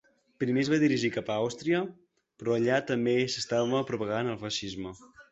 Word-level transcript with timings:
Primer 0.43 0.61
es 0.63 0.69
va 0.73 0.77
dirigir 0.83 1.09
cap 1.17 1.27
a 1.33 1.35
Àustria, 1.41 1.81
però 2.43 2.55
allà 2.55 2.79
també 2.87 3.13
s'estava 3.33 3.83
propagant 3.91 4.31
el 4.33 4.41
feixisme. 4.45 4.95